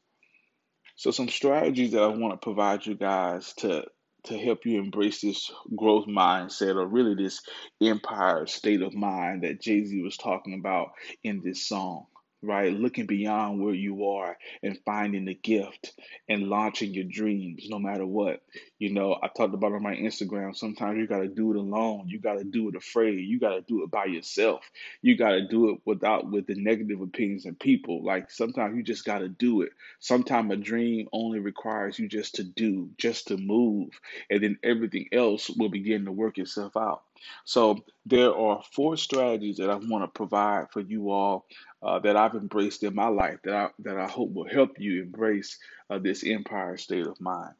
So 0.95 1.11
some 1.11 1.29
strategies 1.29 1.91
that 1.91 2.01
I 2.01 2.07
want 2.07 2.33
to 2.33 2.43
provide 2.43 2.85
you 2.85 2.95
guys 2.95 3.53
to 3.59 3.85
to 4.27 4.37
help 4.37 4.65
you 4.65 4.79
embrace 4.79 5.21
this 5.21 5.51
growth 5.75 6.07
mindset 6.07 6.75
or 6.75 6.87
really 6.87 7.15
this 7.15 7.41
empire 7.81 8.47
state 8.47 8.81
of 8.81 8.93
mind 8.93 9.43
that 9.43 9.61
Jay 9.61 9.83
Z 9.83 10.01
was 10.01 10.17
talking 10.17 10.55
about 10.55 10.91
in 11.23 11.41
this 11.43 11.67
song 11.67 12.07
right? 12.47 12.73
Looking 12.73 13.05
beyond 13.05 13.61
where 13.61 13.73
you 13.73 14.07
are 14.09 14.37
and 14.63 14.79
finding 14.85 15.25
the 15.25 15.35
gift 15.35 15.93
and 16.29 16.49
launching 16.49 16.93
your 16.93 17.03
dreams 17.03 17.67
no 17.69 17.79
matter 17.79 18.05
what. 18.05 18.41
You 18.79 18.93
know, 18.93 19.17
I 19.21 19.27
talked 19.27 19.53
about 19.53 19.73
on 19.73 19.83
my 19.83 19.95
Instagram, 19.95 20.55
sometimes 20.55 20.97
you 20.97 21.07
got 21.07 21.19
to 21.19 21.27
do 21.27 21.51
it 21.51 21.57
alone. 21.57 22.05
You 22.07 22.19
got 22.19 22.37
to 22.37 22.43
do 22.43 22.69
it 22.69 22.75
afraid. 22.75 23.19
You 23.19 23.39
got 23.39 23.55
to 23.55 23.61
do 23.61 23.83
it 23.83 23.91
by 23.91 24.05
yourself. 24.05 24.69
You 25.01 25.17
got 25.17 25.31
to 25.31 25.47
do 25.47 25.71
it 25.71 25.81
without 25.85 26.29
with 26.31 26.47
the 26.47 26.55
negative 26.55 27.01
opinions 27.01 27.45
and 27.45 27.59
people. 27.59 28.03
Like 28.03 28.31
sometimes 28.31 28.75
you 28.77 28.83
just 28.83 29.05
got 29.05 29.19
to 29.19 29.29
do 29.29 29.61
it. 29.63 29.71
Sometimes 29.99 30.51
a 30.53 30.57
dream 30.57 31.09
only 31.11 31.39
requires 31.39 31.99
you 31.99 32.07
just 32.07 32.35
to 32.35 32.43
do, 32.43 32.89
just 32.97 33.27
to 33.27 33.37
move, 33.37 33.89
and 34.29 34.43
then 34.43 34.57
everything 34.63 35.07
else 35.11 35.49
will 35.49 35.69
begin 35.69 36.05
to 36.05 36.11
work 36.11 36.37
itself 36.37 36.77
out. 36.77 37.03
So 37.45 37.83
there 38.05 38.35
are 38.35 38.61
four 38.73 38.97
strategies 38.97 39.57
that 39.57 39.69
I 39.69 39.75
want 39.75 40.03
to 40.03 40.07
provide 40.07 40.71
for 40.71 40.81
you 40.81 41.11
all 41.11 41.45
uh, 41.81 41.99
that 41.99 42.15
I've 42.15 42.35
embraced 42.35 42.83
in 42.83 42.95
my 42.95 43.07
life 43.07 43.39
that 43.43 43.53
I 43.53 43.69
that 43.79 43.97
I 43.97 44.07
hope 44.07 44.31
will 44.33 44.49
help 44.49 44.79
you 44.79 45.01
embrace 45.03 45.57
uh, 45.89 45.99
this 45.99 46.23
empire 46.23 46.77
state 46.77 47.07
of 47.07 47.19
mind. 47.21 47.53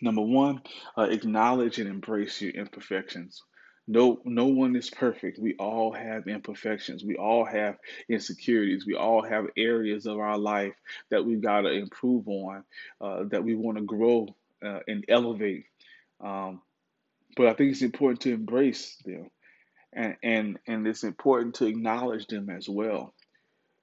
Number 0.00 0.22
one, 0.22 0.62
uh, 0.98 1.02
acknowledge 1.02 1.78
and 1.78 1.88
embrace 1.88 2.40
your 2.40 2.52
imperfections. 2.52 3.42
No, 3.86 4.20
no 4.24 4.46
one 4.46 4.76
is 4.76 4.88
perfect. 4.88 5.38
We 5.38 5.54
all 5.56 5.92
have 5.92 6.26
imperfections. 6.26 7.04
We 7.04 7.16
all 7.16 7.44
have 7.44 7.76
insecurities. 8.08 8.86
We 8.86 8.94
all 8.94 9.22
have 9.22 9.46
areas 9.56 10.06
of 10.06 10.18
our 10.18 10.38
life 10.38 10.74
that 11.10 11.24
we've 11.24 11.42
got 11.42 11.62
to 11.62 11.70
improve 11.70 12.26
on, 12.26 12.64
uh, 13.00 13.24
that 13.24 13.44
we 13.44 13.54
want 13.54 13.76
to 13.76 13.84
grow 13.84 14.34
uh, 14.64 14.80
and 14.88 15.04
elevate. 15.08 15.66
Um, 16.20 16.62
but 17.36 17.46
I 17.46 17.54
think 17.54 17.72
it's 17.72 17.82
important 17.82 18.20
to 18.22 18.32
embrace 18.32 18.96
them 19.04 19.30
and 19.94 20.16
and 20.22 20.58
and 20.66 20.86
it's 20.86 21.04
important 21.04 21.54
to 21.56 21.66
acknowledge 21.66 22.26
them 22.26 22.50
as 22.50 22.68
well. 22.68 23.14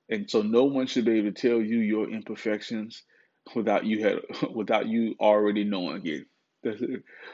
And 0.10 0.30
so 0.30 0.42
no 0.42 0.66
one 0.66 0.88
should 0.88 1.06
be 1.06 1.20
able 1.20 1.32
to 1.32 1.42
tell 1.42 1.62
you 1.62 1.80
your 1.80 2.10
imperfections 2.10 3.04
without 3.56 3.86
you 3.86 4.04
had 4.04 4.20
without 4.54 4.88
you 4.88 5.16
already 5.20 5.64
knowing 5.64 6.04
it. 6.06 6.28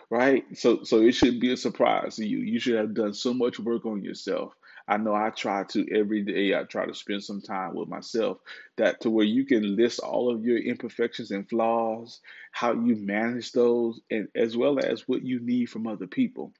Right? 0.09 0.43
So 0.53 0.83
so 0.83 1.01
it 1.01 1.13
should 1.13 1.39
be 1.39 1.51
a 1.51 1.57
surprise 1.57 2.15
to 2.17 2.25
you. 2.25 2.39
You 2.39 2.59
should 2.59 2.75
have 2.75 2.93
done 2.93 3.13
so 3.13 3.33
much 3.33 3.59
work 3.59 3.85
on 3.85 4.03
yourself. 4.03 4.53
I 4.87 4.97
know 4.97 5.13
I 5.13 5.31
try 5.31 5.63
to 5.65 5.85
every 5.93 6.23
day, 6.23 6.55
I 6.55 6.63
try 6.63 6.85
to 6.85 6.95
spend 6.95 7.23
some 7.23 7.41
time 7.41 7.75
with 7.75 7.89
myself 7.89 8.37
that 8.77 9.01
to 9.01 9.09
where 9.09 9.25
you 9.25 9.45
can 9.45 9.75
list 9.75 9.99
all 9.99 10.33
of 10.33 10.45
your 10.45 10.57
imperfections 10.57 11.31
and 11.31 11.47
flaws, 11.49 12.21
how 12.51 12.73
you 12.73 12.95
manage 12.95 13.51
those, 13.51 13.99
and 14.09 14.29
as 14.35 14.55
well 14.55 14.79
as 14.79 15.07
what 15.07 15.23
you 15.23 15.39
need 15.39 15.65
from 15.67 15.87
other 15.87 16.07
people. 16.07 16.53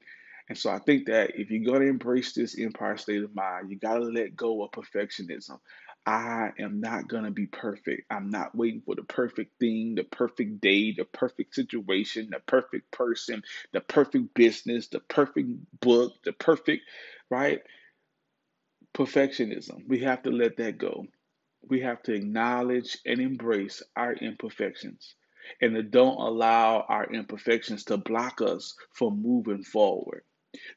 And 0.50 0.58
so 0.58 0.70
I 0.70 0.80
think 0.80 1.08
that 1.08 1.40
if 1.40 1.52
you're 1.52 1.70
going 1.70 1.82
to 1.82 1.90
embrace 1.90 2.34
this 2.34 2.58
empire 2.58 2.98
state 2.98 3.24
of 3.24 3.36
mind, 3.36 3.70
you 3.70 3.78
got 3.78 3.96
to 3.96 4.04
let 4.04 4.36
go 4.36 4.64
of 4.64 4.72
perfectionism. 4.72 5.60
I 6.06 6.52
am 6.58 6.80
not 6.80 7.10
going 7.10 7.26
to 7.26 7.32
be 7.32 7.48
perfect. 7.48 8.04
I'm 8.10 8.30
not 8.30 8.56
waiting 8.56 8.82
for 8.86 8.96
the 8.96 9.04
perfect 9.04 9.60
thing, 9.60 9.96
the 9.96 10.06
perfect 10.06 10.62
day, 10.62 10.94
the 10.94 11.04
perfect 11.04 11.54
situation, 11.54 12.30
the 12.32 12.40
perfect 12.40 12.92
person, 12.92 13.44
the 13.74 13.82
perfect 13.82 14.34
business, 14.34 14.88
the 14.88 15.02
perfect 15.02 15.50
book, 15.82 16.14
the 16.24 16.32
perfect, 16.32 16.84
right? 17.30 17.62
Perfectionism. 18.98 19.88
We 19.88 20.00
have 20.00 20.24
to 20.24 20.32
let 20.32 20.58
that 20.58 20.80
go. 20.80 21.06
We 21.70 21.82
have 21.82 22.02
to 22.04 22.14
acknowledge 22.14 22.98
and 23.06 23.20
embrace 23.20 23.84
our 23.96 24.14
imperfections 24.14 25.14
and 25.62 25.76
to 25.76 25.84
don't 25.84 26.18
allow 26.18 26.84
our 26.90 27.06
imperfections 27.06 27.84
to 27.86 27.98
block 27.98 28.42
us 28.42 28.76
from 28.92 29.22
moving 29.22 29.62
forward. 29.62 30.24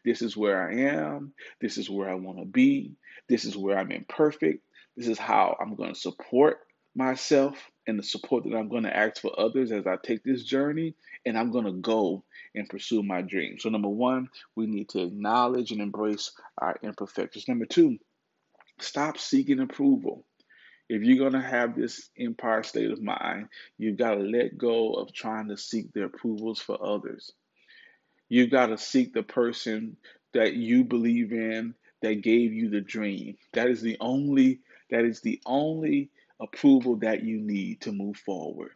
This 0.05 0.21
is 0.21 0.37
where 0.37 0.69
I 0.69 0.75
am. 0.97 1.33
This 1.63 1.79
is 1.79 1.89
where 1.89 2.11
I 2.11 2.15
want 2.15 2.39
to 2.41 2.45
be. 2.45 2.93
This 3.27 3.47
is 3.47 3.57
where 3.57 3.79
I'm 3.79 3.91
imperfect. 3.91 4.63
This 4.99 5.09
is 5.09 5.19
how 5.19 5.57
I'm 5.59 5.75
going 5.75 5.95
to 5.95 5.99
support 5.99 6.59
myself 6.95 7.71
and 7.87 7.99
the 7.99 8.03
support 8.03 8.45
that 8.45 8.55
I'm 8.55 8.69
going 8.69 8.83
to 8.83 8.95
ask 8.95 9.23
for 9.23 9.39
others 9.41 9.73
as 9.73 9.87
I 9.87 9.97
take 9.97 10.25
this 10.25 10.45
journey. 10.45 10.95
And 11.25 11.39
I'm 11.39 11.51
going 11.53 11.65
to 11.65 11.73
go 11.73 12.25
and 12.55 12.69
pursue 12.69 13.03
my 13.03 13.23
dream. 13.23 13.59
So, 13.59 13.71
number 13.71 13.89
one, 13.89 14.29
we 14.57 14.67
need 14.67 14.91
to 14.91 15.05
acknowledge 15.05 15.71
and 15.73 15.81
embrace 15.81 16.33
our 16.59 16.77
imperfections. 16.83 17.49
Number 17.49 17.65
two, 17.65 17.99
stop 18.81 19.19
seeking 19.19 19.61
approval. 19.61 20.25
If 20.89 21.03
you're 21.03 21.19
going 21.19 21.41
to 21.41 21.49
have 21.49 21.77
this 21.77 22.11
empire 22.19 22.63
state 22.65 22.91
of 22.91 23.01
mind, 23.01 23.49
you've 23.79 23.97
got 23.97 24.17
to 24.17 24.23
let 24.23 24.59
go 24.59 24.95
of 24.95 25.13
trying 25.13 25.49
to 25.49 25.57
seek 25.57 25.93
the 25.93 26.05
approvals 26.05 26.61
for 26.61 26.85
others. 26.85 27.33
You've 28.29 28.51
got 28.51 28.67
to 28.67 28.79
seek 28.79 29.13
the 29.13 29.23
person 29.23 29.97
that 30.35 30.55
you 30.55 30.85
believe 30.85 31.33
in 31.33 31.75
that 32.03 32.23
gave 32.23 32.53
you 32.53 32.71
the 32.71 32.81
dream. 32.81 33.37
That 33.53 33.69
is 33.69 33.83
the 33.83 33.97
only 34.01 34.61
that 34.91 35.05
is 35.05 35.21
the 35.21 35.41
only 35.47 36.11
approval 36.41 36.97
that 36.97 37.23
you 37.23 37.41
need 37.41 37.83
to 37.83 37.93
move 37.93 38.17
forward. 38.17 38.73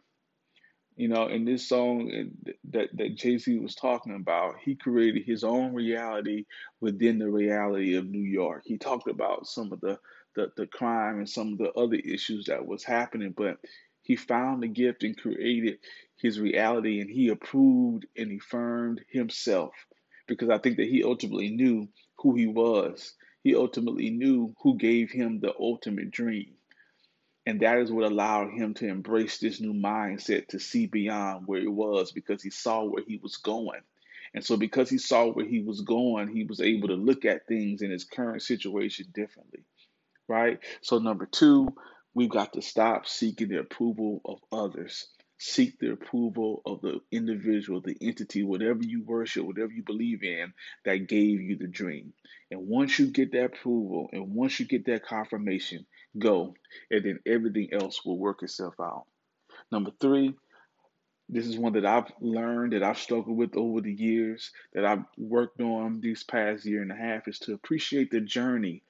You 0.95 1.09
know, 1.09 1.27
in 1.27 1.45
this 1.45 1.67
song 1.67 2.11
uh, 2.13 2.51
that 2.71 2.89
that 2.93 3.15
Jay-Z 3.15 3.57
was 3.59 3.75
talking 3.75 4.15
about, 4.15 4.55
he 4.63 4.75
created 4.75 5.23
his 5.25 5.43
own 5.43 5.73
reality 5.73 6.45
within 6.81 7.19
the 7.19 7.29
reality 7.29 7.95
of 7.95 8.07
New 8.09 8.23
York. 8.23 8.63
He 8.65 8.77
talked 8.77 9.09
about 9.09 9.47
some 9.47 9.73
of 9.73 9.81
the 9.81 9.99
the, 10.35 10.51
the 10.57 10.67
crime 10.67 11.17
and 11.17 11.29
some 11.29 11.53
of 11.53 11.57
the 11.57 11.71
other 11.73 11.95
issues 11.95 12.45
that 12.45 12.65
was 12.65 12.83
happening, 12.83 13.33
but 13.35 13.57
he 14.03 14.15
found 14.15 14.63
the 14.63 14.67
gift 14.67 15.03
and 15.03 15.17
created 15.17 15.79
his 16.17 16.39
reality 16.39 17.01
and 17.01 17.09
he 17.09 17.29
approved 17.29 18.05
and 18.17 18.39
affirmed 18.39 19.01
himself 19.09 19.73
because 20.27 20.49
I 20.49 20.57
think 20.57 20.77
that 20.77 20.87
he 20.87 21.03
ultimately 21.03 21.49
knew 21.49 21.87
who 22.19 22.35
he 22.35 22.47
was. 22.47 23.13
He 23.43 23.55
ultimately 23.55 24.09
knew 24.09 24.53
who 24.61 24.77
gave 24.77 25.11
him 25.11 25.39
the 25.39 25.53
ultimate 25.59 26.11
dream. 26.11 26.55
And 27.45 27.59
that 27.61 27.77
is 27.77 27.91
what 27.91 28.09
allowed 28.11 28.51
him 28.51 28.73
to 28.75 28.87
embrace 28.87 29.37
this 29.37 29.61
new 29.61 29.73
mindset 29.73 30.47
to 30.49 30.59
see 30.59 30.87
beyond 30.87 31.47
where 31.47 31.61
he 31.61 31.67
was 31.67 32.11
because 32.11 32.41
he 32.41 32.49
saw 32.49 32.83
where 32.83 33.03
he 33.07 33.17
was 33.17 33.37
going. 33.37 33.81
And 34.33 34.43
so, 34.43 34.57
because 34.57 34.89
he 34.89 34.97
saw 34.97 35.31
where 35.31 35.45
he 35.45 35.61
was 35.61 35.81
going, 35.81 36.27
he 36.27 36.43
was 36.43 36.59
able 36.59 36.89
to 36.89 36.95
look 36.95 37.23
at 37.23 37.47
things 37.47 37.81
in 37.81 37.91
his 37.91 38.03
current 38.03 38.41
situation 38.41 39.05
differently. 39.13 39.63
Right? 40.27 40.59
So, 40.81 40.97
number 40.97 41.25
two, 41.25 41.69
We've 42.15 42.29
got 42.29 42.53
to 42.53 42.61
stop 42.61 43.07
seeking 43.07 43.49
the 43.49 43.59
approval 43.59 44.21
of 44.23 44.39
others. 44.49 45.05
Seek 45.37 45.77
the 45.79 45.91
approval 45.91 46.61
of 46.65 46.79
the 46.79 47.01
individual, 47.11 47.81
the 47.81 47.97
entity, 47.99 48.41
whatever 48.41 48.79
you 48.81 49.03
worship, 49.03 49.45
whatever 49.45 49.73
you 49.73 49.83
believe 49.83 50.23
in 50.23 50.53
that 50.85 51.09
gave 51.09 51.41
you 51.41 51.57
the 51.57 51.67
dream. 51.67 52.13
And 52.49 52.69
once 52.69 52.97
you 52.97 53.07
get 53.07 53.33
that 53.33 53.43
approval 53.43 54.09
and 54.13 54.33
once 54.33 54.61
you 54.61 54.65
get 54.65 54.85
that 54.85 55.05
confirmation, 55.05 55.85
go. 56.17 56.55
And 56.91 57.03
then 57.03 57.19
everything 57.25 57.69
else 57.73 58.05
will 58.05 58.17
work 58.17 58.43
itself 58.43 58.75
out. 58.79 59.05
Number 59.71 59.91
three, 59.99 60.33
this 61.27 61.47
is 61.47 61.57
one 61.57 61.73
that 61.73 61.85
I've 61.85 62.11
learned, 62.21 62.73
that 62.73 62.83
I've 62.83 62.99
struggled 62.99 63.37
with 63.37 63.57
over 63.57 63.81
the 63.81 63.93
years, 63.93 64.51
that 64.73 64.85
I've 64.85 65.05
worked 65.17 65.59
on 65.59 65.99
these 65.99 66.23
past 66.23 66.65
year 66.65 66.81
and 66.81 66.91
a 66.91 66.95
half, 66.95 67.27
is 67.27 67.39
to 67.39 67.53
appreciate 67.53 68.11
the 68.11 68.21
journey, 68.21 68.83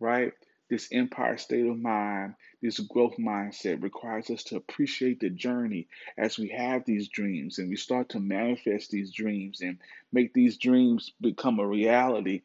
right? 0.00 0.32
This 0.68 0.88
empire 0.92 1.36
state 1.38 1.66
of 1.66 1.78
mind, 1.78 2.34
this 2.62 2.78
growth 2.78 3.16
mindset 3.18 3.82
requires 3.82 4.30
us 4.30 4.44
to 4.44 4.56
appreciate 4.56 5.20
the 5.20 5.30
journey 5.30 5.88
as 6.18 6.38
we 6.38 6.48
have 6.48 6.84
these 6.84 7.08
dreams 7.08 7.58
and 7.58 7.68
we 7.68 7.76
start 7.76 8.10
to 8.10 8.20
manifest 8.20 8.90
these 8.90 9.12
dreams 9.12 9.62
and 9.62 9.78
make 10.12 10.32
these 10.32 10.58
dreams 10.58 11.12
become 11.20 11.58
a 11.58 11.66
reality. 11.66 12.42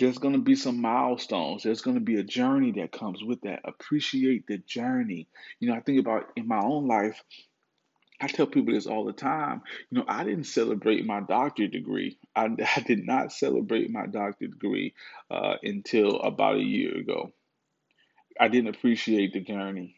There's 0.00 0.18
going 0.18 0.34
to 0.34 0.40
be 0.40 0.56
some 0.56 0.80
milestones. 0.80 1.62
There's 1.62 1.82
going 1.82 1.96
to 1.96 2.00
be 2.00 2.18
a 2.18 2.24
journey 2.24 2.72
that 2.78 2.90
comes 2.90 3.22
with 3.22 3.42
that. 3.42 3.60
Appreciate 3.64 4.46
the 4.46 4.56
journey. 4.56 5.28
You 5.60 5.68
know, 5.68 5.74
I 5.74 5.80
think 5.80 6.00
about 6.00 6.24
in 6.36 6.48
my 6.48 6.58
own 6.58 6.88
life, 6.88 7.22
I 8.18 8.26
tell 8.26 8.46
people 8.46 8.72
this 8.72 8.86
all 8.86 9.04
the 9.04 9.12
time. 9.12 9.60
You 9.90 9.98
know, 9.98 10.04
I 10.08 10.24
didn't 10.24 10.44
celebrate 10.44 11.04
my 11.04 11.20
doctorate 11.20 11.72
degree. 11.72 12.18
I, 12.34 12.44
I 12.76 12.80
did 12.80 13.06
not 13.06 13.30
celebrate 13.30 13.90
my 13.90 14.06
doctorate 14.06 14.52
degree 14.52 14.94
uh, 15.30 15.56
until 15.62 16.18
about 16.20 16.56
a 16.56 16.64
year 16.64 16.96
ago. 16.96 17.32
I 18.40 18.48
didn't 18.48 18.74
appreciate 18.74 19.34
the 19.34 19.40
journey. 19.40 19.96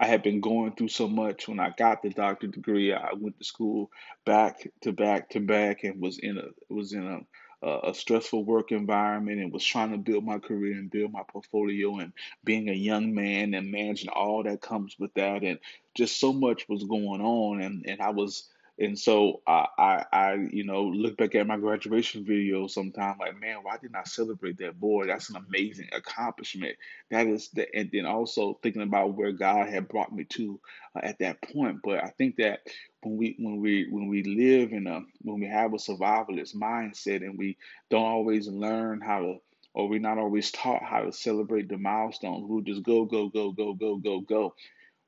I 0.00 0.06
had 0.06 0.24
been 0.24 0.40
going 0.40 0.72
through 0.72 0.88
so 0.88 1.06
much 1.06 1.46
when 1.46 1.60
I 1.60 1.72
got 1.78 2.02
the 2.02 2.10
doctorate 2.10 2.54
degree. 2.54 2.92
I 2.92 3.10
went 3.16 3.38
to 3.38 3.44
school 3.44 3.88
back 4.26 4.66
to 4.80 4.90
back 4.90 5.30
to 5.30 5.38
back 5.38 5.84
and 5.84 6.00
was 6.00 6.18
in 6.18 6.38
a 6.38 6.48
was 6.68 6.92
in 6.92 7.06
a 7.06 7.20
a 7.62 7.94
stressful 7.94 8.44
work 8.44 8.72
environment 8.72 9.40
and 9.40 9.52
was 9.52 9.64
trying 9.64 9.92
to 9.92 9.98
build 9.98 10.24
my 10.24 10.38
career 10.38 10.74
and 10.74 10.90
build 10.90 11.12
my 11.12 11.22
portfolio 11.28 11.98
and 11.98 12.12
being 12.44 12.68
a 12.68 12.74
young 12.74 13.14
man 13.14 13.54
and 13.54 13.70
managing 13.70 14.10
all 14.10 14.42
that 14.42 14.60
comes 14.60 14.96
with 14.98 15.14
that. 15.14 15.42
And 15.42 15.58
just 15.94 16.18
so 16.18 16.32
much 16.32 16.68
was 16.68 16.84
going 16.84 17.20
on 17.20 17.60
and 17.60 17.84
and 17.86 18.00
I 18.00 18.10
was 18.10 18.48
and 18.78 18.98
so 18.98 19.42
I, 19.46 19.66
I, 19.78 20.04
I, 20.12 20.34
you 20.50 20.64
know, 20.64 20.84
look 20.84 21.16
back 21.16 21.34
at 21.34 21.46
my 21.46 21.58
graduation 21.58 22.24
video 22.24 22.66
sometime 22.66 23.16
like, 23.20 23.38
man, 23.38 23.58
why 23.62 23.76
didn't 23.76 23.96
I 23.96 24.04
celebrate 24.04 24.58
that? 24.58 24.80
Boy, 24.80 25.06
that's 25.06 25.30
an 25.30 25.36
amazing 25.36 25.88
accomplishment. 25.92 26.76
That 27.10 27.26
is 27.26 27.50
the, 27.50 27.72
and 27.74 27.90
then 27.92 28.06
also 28.06 28.58
thinking 28.62 28.82
about 28.82 29.14
where 29.14 29.32
God 29.32 29.68
had 29.68 29.88
brought 29.88 30.12
me 30.12 30.24
to 30.30 30.58
uh, 30.96 31.00
at 31.02 31.18
that 31.18 31.42
point. 31.42 31.80
But 31.84 32.02
I 32.02 32.08
think 32.16 32.36
that 32.36 32.60
when 33.02 33.16
we 33.16 33.36
when 33.38 33.60
we 33.60 33.86
when 33.90 34.08
we 34.08 34.22
live 34.22 34.72
in 34.72 34.86
a 34.86 35.00
when 35.20 35.40
we 35.40 35.46
have 35.46 35.74
a 35.74 35.76
survivalist 35.76 36.56
mindset 36.56 37.22
and 37.22 37.38
we 37.38 37.58
don't 37.90 38.04
always 38.04 38.48
learn 38.48 39.00
how 39.00 39.20
to 39.20 39.36
or 39.74 39.88
we're 39.88 40.00
not 40.00 40.18
always 40.18 40.50
taught 40.50 40.82
how 40.82 41.02
to 41.02 41.12
celebrate 41.12 41.68
the 41.68 41.78
milestones, 41.78 42.44
we'll 42.46 42.60
just 42.62 42.82
go 42.82 43.04
go 43.04 43.28
go 43.28 43.52
go 43.52 43.74
go 43.74 43.96
go 43.96 44.20
go 44.20 44.54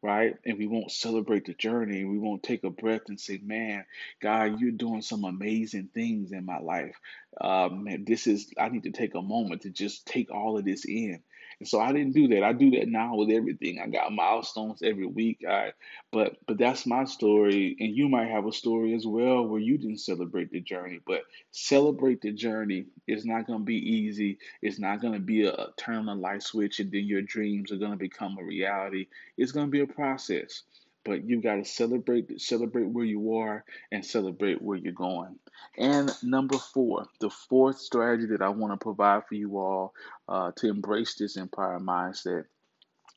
right? 0.05 0.37
And 0.45 0.59
we 0.59 0.67
won't 0.67 0.93
celebrate 0.93 1.47
the 1.47 1.55
journey. 1.55 2.05
We 2.05 2.19
won't 2.19 2.43
take 2.43 2.63
a 2.63 2.71
breath 2.71 3.05
and 3.09 3.19
say, 3.19 3.41
man, 3.43 3.87
God, 4.21 4.61
you're 4.61 4.71
doing 4.71 5.01
some 5.01 5.25
amazing 5.25 5.89
things 5.95 6.31
in 6.31 6.45
my 6.45 6.59
life. 6.61 6.95
Um, 7.41 7.85
man, 7.85 8.05
this 8.07 8.27
is, 8.27 8.53
I 8.61 8.69
need 8.69 8.83
to 8.83 8.91
take 8.93 9.15
a 9.15 9.23
moment 9.23 9.63
to 9.63 9.71
just 9.71 10.07
take 10.07 10.31
all 10.31 10.59
of 10.59 10.67
this 10.67 10.85
in. 10.85 11.23
And 11.61 11.69
so 11.69 11.81
I 11.81 11.93
didn't 11.93 12.13
do 12.15 12.29
that. 12.29 12.43
I 12.43 12.53
do 12.53 12.71
that 12.73 12.89
now 12.89 13.15
with 13.17 13.31
everything. 13.31 13.81
I 13.81 13.87
got 13.89 14.13
milestones 14.13 14.83
every 14.83 15.07
week. 15.07 15.41
I, 15.49 15.73
but 16.13 16.37
but 16.47 16.59
that's 16.59 16.87
my 16.87 17.05
story, 17.05 17.77
and 17.81 17.97
you 17.97 18.09
might 18.09 18.29
have 18.29 18.47
a 18.47 18.53
story 18.53 18.95
as 18.95 19.07
well 19.07 19.47
where 19.47 19.61
you 19.61 19.79
didn't 19.79 19.99
celebrate 19.99 20.51
the 20.51 20.61
journey. 20.61 21.01
But 21.07 21.23
celebrate 21.53 22.21
the 22.21 22.33
journey. 22.33 22.87
It's 23.07 23.25
not 23.25 23.47
going 23.47 23.61
to 23.61 23.65
be 23.65 23.77
easy. 23.77 24.39
It's 24.63 24.79
not 24.79 25.01
going 25.01 25.15
to 25.15 25.21
be 25.21 25.47
a, 25.47 25.69
turn 25.77 26.09
on 26.09 26.19
a 26.19 26.21
light 26.21 26.43
switch 26.43 26.81
and 26.81 26.91
then 26.91 27.05
your 27.05 27.23
dreams 27.23 27.71
are 27.73 27.77
going 27.77 27.93
to 27.93 27.97
become 27.97 28.37
a 28.39 28.45
reality. 28.45 29.07
It's 29.37 29.53
going 29.53 29.67
to 29.67 29.71
be 29.71 29.81
a 29.81 29.87
process 29.87 30.63
but 31.05 31.25
you 31.25 31.41
got 31.41 31.57
to 31.57 31.65
celebrate 31.65 32.41
celebrate 32.41 32.89
where 32.89 33.05
you 33.05 33.37
are 33.37 33.65
and 33.93 34.05
celebrate 34.05 34.63
where 34.63 34.79
you're 34.79 34.93
going. 34.93 35.39
And 35.77 36.11
number 36.23 36.59
four, 36.59 37.07
the 37.21 37.31
fourth 37.31 37.79
strategy 37.79 38.27
that 38.27 38.43
I 38.43 38.49
want 38.49 38.73
to 38.73 38.83
provide 38.83 39.23
for 39.29 39.35
you 39.35 39.59
all 39.59 39.95
uh, 40.29 40.53
to 40.57 40.69
embrace 40.69 41.15
this 41.15 41.37
empire 41.37 41.79
mindset 41.79 42.45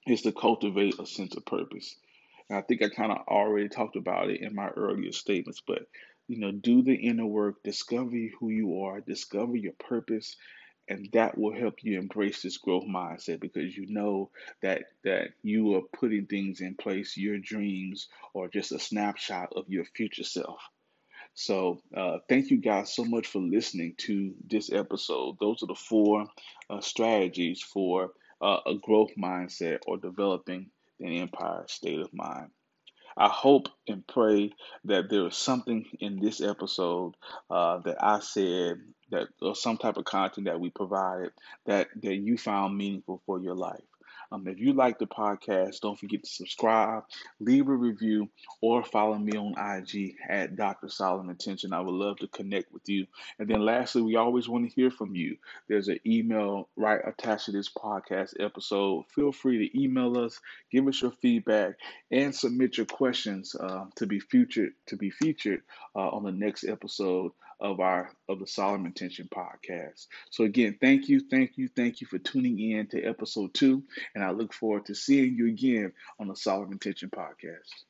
is 0.07 0.21
to 0.23 0.31
cultivate 0.31 0.99
a 0.99 1.05
sense 1.05 1.35
of 1.35 1.45
purpose. 1.45 1.95
And 2.49 2.57
I 2.57 2.61
think 2.61 2.81
I 2.81 2.89
kind 2.89 3.11
of 3.11 3.19
already 3.27 3.69
talked 3.69 3.95
about 3.95 4.29
it 4.29 4.41
in 4.41 4.55
my 4.55 4.69
earlier 4.69 5.11
statements, 5.11 5.61
but 5.65 5.87
you 6.27 6.39
know, 6.39 6.51
do 6.51 6.81
the 6.81 6.93
inner 6.93 7.25
work, 7.25 7.63
discover 7.63 8.17
who 8.39 8.49
you 8.49 8.83
are, 8.83 8.99
discover 8.99 9.55
your 9.55 9.73
purpose, 9.73 10.35
and 10.89 11.09
that 11.13 11.37
will 11.37 11.53
help 11.53 11.83
you 11.83 11.99
embrace 11.99 12.41
this 12.41 12.57
growth 12.57 12.85
mindset 12.85 13.39
because 13.39 13.75
you 13.77 13.85
know 13.87 14.29
that 14.61 14.83
that 15.03 15.29
you 15.43 15.75
are 15.75 15.81
putting 15.99 16.25
things 16.25 16.61
in 16.61 16.75
place 16.75 17.17
your 17.17 17.37
dreams 17.37 18.07
or 18.33 18.47
just 18.49 18.71
a 18.71 18.79
snapshot 18.79 19.51
of 19.55 19.69
your 19.69 19.85
future 19.85 20.23
self 20.23 20.61
So, 21.35 21.81
uh, 21.95 22.19
thank 22.27 22.49
you 22.51 22.57
guys 22.57 22.93
so 22.93 23.05
much 23.05 23.27
for 23.27 23.39
listening 23.39 23.95
to 23.99 24.35
this 24.45 24.71
episode. 24.71 25.37
Those 25.39 25.63
are 25.63 25.67
the 25.67 25.75
four 25.75 26.27
uh, 26.69 26.81
strategies 26.81 27.61
for 27.61 28.13
uh, 28.41 28.59
a 28.65 28.75
growth 28.75 29.11
mindset 29.17 29.79
or 29.87 29.97
developing 29.97 30.69
an 30.99 31.13
empire 31.13 31.63
state 31.67 31.99
of 31.99 32.13
mind. 32.13 32.51
I 33.17 33.29
hope 33.29 33.69
and 33.87 34.05
pray 34.07 34.51
that 34.85 35.09
there 35.09 35.27
is 35.27 35.37
something 35.37 35.85
in 35.99 36.19
this 36.19 36.41
episode 36.41 37.15
uh, 37.49 37.79
that 37.79 38.03
I 38.03 38.19
said 38.19 38.81
that 39.11 39.27
or 39.41 39.55
some 39.55 39.77
type 39.77 39.97
of 39.97 40.05
content 40.05 40.47
that 40.47 40.59
we 40.59 40.69
provided 40.69 41.31
that 41.65 41.87
that 42.03 42.15
you 42.15 42.37
found 42.37 42.77
meaningful 42.77 43.21
for 43.25 43.39
your 43.39 43.55
life. 43.55 43.81
Um, 44.31 44.47
if 44.47 44.59
you 44.59 44.73
like 44.73 44.99
the 44.99 45.07
podcast, 45.07 45.81
don't 45.81 45.97
forget 45.99 46.23
to 46.23 46.29
subscribe, 46.29 47.03
leave 47.39 47.67
a 47.67 47.73
review, 47.75 48.29
or 48.61 48.83
follow 48.83 49.17
me 49.17 49.37
on 49.37 49.55
IG 49.57 50.15
at 50.29 50.55
Dr. 50.55 50.89
Solomon 50.89 51.35
Tention. 51.35 51.73
I 51.73 51.81
would 51.81 51.93
love 51.93 52.17
to 52.17 52.27
connect 52.27 52.71
with 52.71 52.87
you. 52.87 53.07
And 53.39 53.47
then 53.47 53.61
lastly, 53.61 54.01
we 54.01 54.15
always 54.15 54.49
want 54.49 54.69
to 54.69 54.75
hear 54.75 54.91
from 54.91 55.15
you. 55.15 55.37
There's 55.67 55.87
an 55.87 55.99
email 56.05 56.69
right 56.75 57.01
attached 57.05 57.45
to 57.45 57.51
this 57.51 57.69
podcast 57.69 58.33
episode. 58.39 59.05
Feel 59.13 59.31
free 59.31 59.69
to 59.69 59.81
email 59.81 60.17
us, 60.17 60.39
give 60.71 60.87
us 60.87 61.01
your 61.01 61.11
feedback, 61.11 61.75
and 62.11 62.33
submit 62.35 62.77
your 62.77 62.85
questions 62.85 63.55
uh, 63.55 63.85
to 63.95 64.05
be 64.05 64.19
featured 64.19 64.73
to 64.87 64.95
be 64.95 65.09
featured 65.09 65.61
uh, 65.95 66.09
on 66.09 66.23
the 66.23 66.31
next 66.31 66.63
episode 66.63 67.31
of 67.59 67.79
our 67.79 68.11
of 68.29 68.39
the 68.39 68.47
Solomon 68.47 68.93
Tention 68.93 69.29
podcast. 69.33 70.07
So 70.29 70.43
again, 70.43 70.77
thank 70.79 71.09
you, 71.09 71.21
thank 71.29 71.57
you, 71.57 71.69
thank 71.75 72.01
you 72.01 72.07
for 72.07 72.19
tuning 72.19 72.59
in 72.59 72.87
to 72.87 73.03
episode 73.03 73.53
two, 73.53 73.83
and 74.15 74.23
I 74.23 74.31
look 74.31 74.53
forward 74.53 74.85
to 74.87 74.95
seeing 74.95 75.35
you 75.35 75.47
again 75.47 75.93
on 76.19 76.27
the 76.27 76.35
Solomon 76.35 76.79
Tention 76.79 77.09
podcast. 77.09 77.86